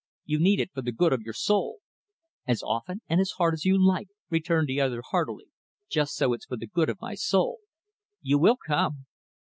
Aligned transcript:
You 0.25 0.39
need 0.39 0.59
it 0.59 0.71
for 0.73 0.81
the 0.81 0.91
good 0.91 1.13
of 1.13 1.21
your 1.21 1.35
soul." 1.35 1.77
"As 2.47 2.63
often 2.63 3.01
and 3.07 3.21
as 3.21 3.33
hard 3.37 3.53
as 3.53 3.65
you 3.65 3.77
like" 3.79 4.07
returned 4.31 4.67
the 4.67 4.81
other, 4.81 5.03
heartily 5.11 5.45
"just 5.91 6.15
so 6.15 6.33
it's 6.33 6.45
for 6.47 6.57
the 6.57 6.65
good 6.65 6.89
of 6.89 6.97
my 7.01 7.13
soul. 7.13 7.59
You 8.23 8.39
will 8.39 8.57
come?" 8.57 9.05